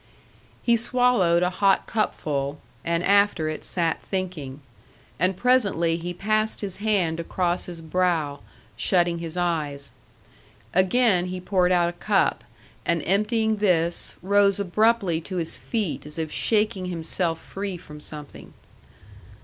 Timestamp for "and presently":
5.19-5.97